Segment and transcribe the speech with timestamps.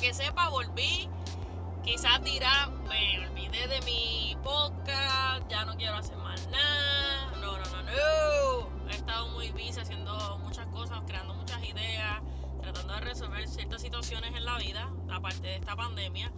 [0.00, 1.08] que sepa, volví.
[1.84, 7.32] Quizás dirá, me olvidé de mi podcast, ya no quiero hacer más nada.
[7.32, 8.88] No, no, no, no.
[8.88, 12.22] He estado muy busy haciendo muchas cosas, creando muchas ideas,
[12.62, 16.32] tratando de resolver ciertas situaciones en la vida, aparte de esta pandemia.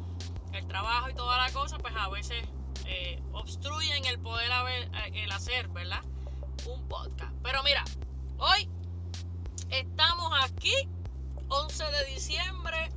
[0.53, 2.45] El trabajo y toda la cosa, pues a veces
[2.87, 6.03] eh, obstruyen el poder eh, el hacer, ¿verdad?
[6.67, 7.33] Un podcast.
[7.44, 7.85] Pero mira,
[8.39, 8.69] hoy
[9.71, 10.75] estamos aquí,
[11.49, 12.92] 11 de diciembre,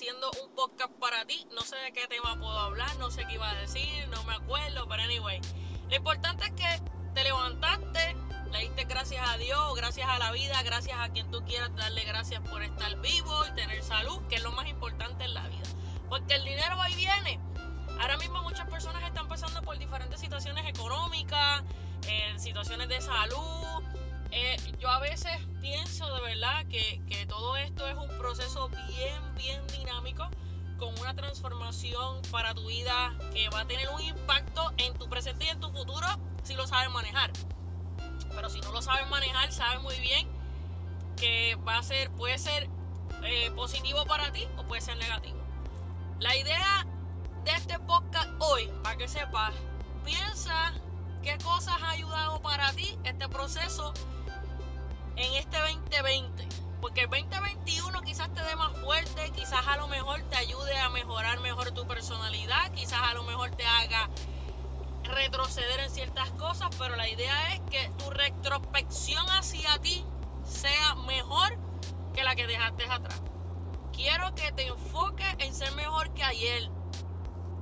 [0.00, 1.46] haciendo un podcast para ti.
[1.54, 4.32] No sé de qué tema puedo hablar, no sé qué iba a decir, no me
[4.32, 5.42] acuerdo, pero anyway.
[5.90, 6.82] Lo importante es que
[7.12, 8.16] te levantaste,
[8.50, 12.02] le diste gracias a Dios, gracias a la vida, gracias a quien tú quieras darle
[12.04, 15.68] gracias por estar vivo y tener salud, que es lo más importante en la vida.
[16.08, 17.38] Porque el dinero y viene.
[18.00, 21.62] Ahora mismo muchas personas están pasando por diferentes situaciones económicas,
[22.08, 23.84] en situaciones de salud.
[24.30, 26.29] Eh, yo a veces pienso de verdad
[26.70, 30.28] que, todo esto es un proceso bien, bien dinámico
[30.78, 35.44] con una transformación para tu vida que va a tener un impacto en tu presente
[35.44, 36.06] y en tu futuro
[36.42, 37.32] si lo sabes manejar.
[38.34, 40.28] Pero si no lo sabes manejar, sabes muy bien
[41.16, 42.68] que va a ser, puede ser
[43.24, 45.38] eh, positivo para ti o puede ser negativo.
[46.20, 46.86] La idea
[47.44, 49.52] de este podcast hoy, para que sepas,
[50.04, 50.72] piensa
[51.22, 53.92] qué cosas ha ayudado para ti este proceso
[55.16, 56.59] en este 2020.
[56.80, 60.88] Porque el 2021 quizás te dé más fuerte, quizás a lo mejor te ayude a
[60.88, 64.08] mejorar mejor tu personalidad, quizás a lo mejor te haga
[65.04, 70.04] retroceder en ciertas cosas, pero la idea es que tu retrospección hacia ti
[70.44, 71.58] sea mejor
[72.14, 73.20] que la que dejaste atrás.
[73.92, 76.70] Quiero que te enfoques en ser mejor que ayer,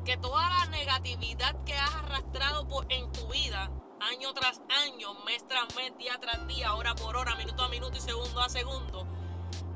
[0.04, 5.46] que toda la negatividad que has arrastrado por, en tu vida, año tras año, mes
[5.46, 9.06] tras mes, día tras día, hora por hora, minuto a minuto y segundo a segundo,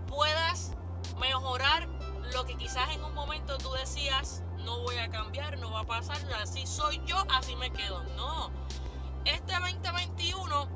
[0.06, 0.72] puedas
[1.18, 1.88] mejorar
[2.32, 5.84] lo que quizás en un momento tú decías, no voy a cambiar, no va a
[5.84, 8.02] pasar, así soy yo, así me quedo.
[8.16, 8.50] No,
[9.24, 10.68] este 2021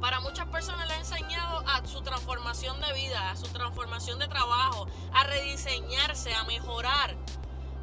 [0.00, 4.28] para muchas personas le ha enseñado a su transformación de vida, a su transformación de
[4.28, 7.16] trabajo, a rediseñarse, a mejorar,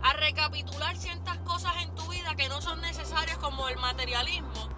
[0.02, 4.75] a recapitular ciertas cosas en tu vida que no son necesarias como el materialismo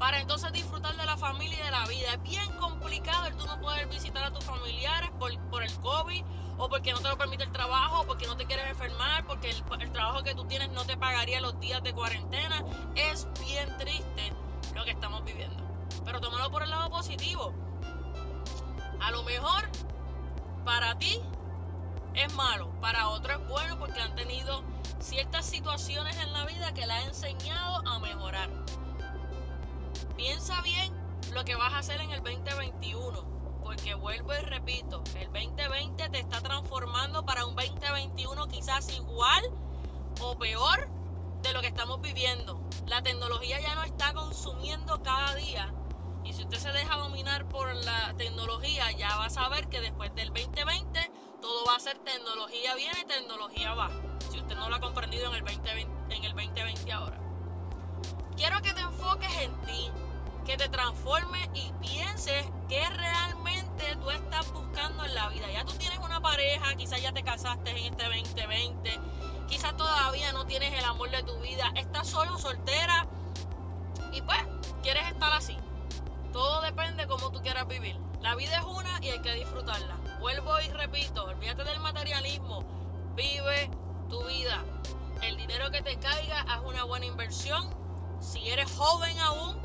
[0.00, 2.14] para entonces disfrutar de la familia y de la vida.
[2.14, 6.24] Es bien complicado el tú no poder visitar a tus familiares por, por el COVID
[6.56, 9.62] o porque no te lo permite el trabajo, porque no te quieres enfermar, porque el,
[9.78, 12.64] el, trabajo que tú tienes no te pagaría los días de cuarentena.
[12.96, 14.32] Es bien triste
[14.74, 15.62] lo que estamos viviendo.
[16.02, 17.52] Pero tómalo por el lado positivo.
[19.00, 19.68] A lo mejor
[20.64, 21.20] para ti
[22.14, 24.62] es malo, para otros es bueno porque han tenido
[24.98, 28.48] ciertas situaciones en la vida que la han enseñado a mejorar.
[30.20, 30.92] Piensa bien
[31.32, 33.24] lo que vas a hacer en el 2021,
[33.64, 39.42] porque vuelvo y repito, el 2020 te está transformando para un 2021 quizás igual
[40.20, 40.90] o peor
[41.40, 42.60] de lo que estamos viviendo.
[42.86, 45.72] La tecnología ya no está consumiendo cada día.
[46.22, 50.14] Y si usted se deja dominar por la tecnología, ya va a saber que después
[50.14, 53.88] del 2020 todo va a ser tecnología viene, tecnología va.
[54.30, 57.18] Si usted no lo ha comprendido en el 2020, en el 2020 ahora.
[58.36, 59.90] Quiero que te enfoques en ti,
[60.44, 65.50] que te transformes y pienses qué realmente tú estás buscando en la vida.
[65.52, 69.00] Ya tú tienes una pareja, quizás ya te casaste en este 2020,
[69.48, 73.06] quizás todavía no tienes el amor de tu vida, estás solo, soltera
[74.12, 74.38] y pues
[74.82, 75.56] quieres estar así.
[76.32, 77.98] Todo depende de cómo tú quieras vivir.
[78.20, 79.96] La vida es una y hay que disfrutarla.
[80.20, 82.62] Vuelvo y repito, olvídate del materialismo.
[83.14, 83.70] Vive
[84.08, 84.62] tu vida.
[85.22, 87.68] El dinero que te caiga, haz una buena inversión.
[88.20, 89.58] Si eres joven aún,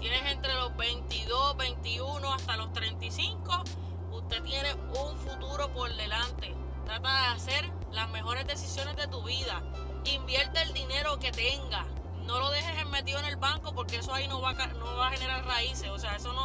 [0.00, 3.64] tienes entre los 22, 21 hasta los 35,
[4.12, 6.54] usted tiene un futuro por delante.
[6.84, 9.62] Trata de hacer las mejores decisiones de tu vida.
[10.04, 11.84] Invierte el dinero que tenga.
[12.24, 15.88] No lo dejes metido en el banco porque eso ahí no va a, generar raíces.
[15.90, 16.42] O sea, eso no.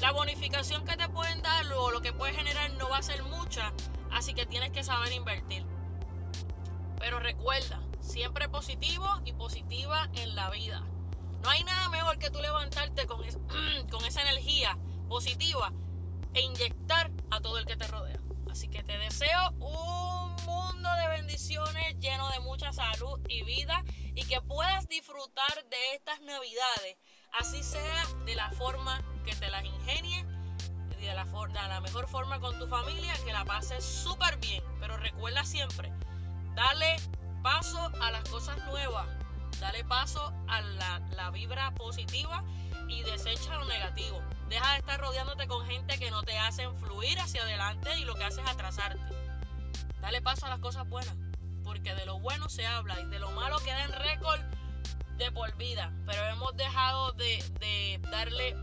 [0.00, 3.22] La bonificación que te pueden dar o lo que puedes generar no va a ser
[3.24, 3.72] mucha.
[4.10, 5.64] Así que tienes que saber invertir.
[6.98, 10.82] Pero recuerda, siempre positivo y positiva en la vida.
[11.42, 11.81] No hay nada
[12.22, 13.36] que tú levantarte con, es,
[13.90, 14.78] con esa energía
[15.08, 15.72] positiva
[16.34, 18.18] e inyectar a todo el que te rodea.
[18.48, 23.82] Así que te deseo un mundo de bendiciones lleno de mucha salud y vida
[24.14, 26.96] y que puedas disfrutar de estas navidades,
[27.40, 30.24] así sea de la forma que te las ingenies
[30.98, 34.62] y de la, de la mejor forma con tu familia, que la pases súper bien.
[34.78, 35.92] Pero recuerda siempre,
[36.54, 36.96] dale
[37.42, 39.08] paso a las cosas nuevas,
[39.62, 42.44] dale paso a la, la vibra positiva
[42.88, 44.20] y desecha lo negativo.
[44.48, 48.16] Deja de estar rodeándote con gente que no te hacen fluir hacia adelante y lo
[48.16, 49.14] que hace es atrasarte.
[50.00, 51.14] Dale paso a las cosas buenas,
[51.62, 54.40] porque de lo bueno se habla y de lo malo queda en récord
[55.16, 55.92] de por vida.
[56.06, 58.56] Pero hemos dejado de, de darle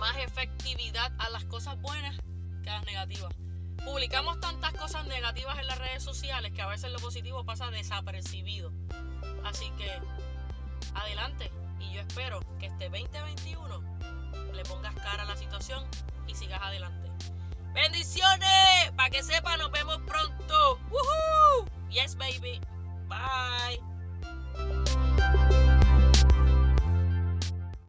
[0.00, 2.18] más efectividad a las cosas buenas
[2.64, 3.32] que a las negativas.
[3.84, 8.72] Publicamos tantas cosas negativas en las redes sociales que a veces lo positivo pasa desapercibido.
[9.46, 9.88] Así que
[10.94, 13.80] adelante y yo espero que este 2021
[14.52, 15.84] le pongas cara a la situación
[16.26, 17.08] y sigas adelante.
[17.72, 20.80] Bendiciones, para que sepan, nos vemos pronto.
[20.90, 21.66] ¡Woohoo!
[21.90, 22.60] Yes, baby.
[23.08, 23.80] Bye.